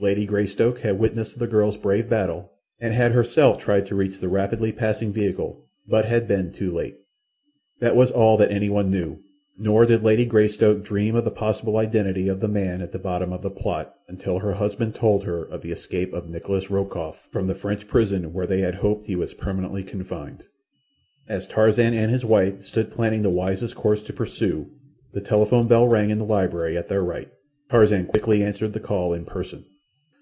[0.00, 2.50] Lady Greystoke had witnessed the girl's brave battle,
[2.80, 6.96] and had herself tried to reach the rapidly passing vehicle, but had been too late.
[7.78, 9.20] That was all that anyone knew,
[9.56, 13.32] nor did Lady Greystoke dream of the possible identity of the man at the bottom
[13.32, 17.46] of the plot until her husband told her of the escape of Nikolas Rokoff from
[17.46, 20.42] the French prison where they had hoped he was permanently confined.
[21.28, 24.66] As Tarzan and his wife stood planning the wisest course to pursue,
[25.12, 27.28] the telephone bell rang in the library at their right.
[27.70, 29.66] Tarzan quickly answered the call in person.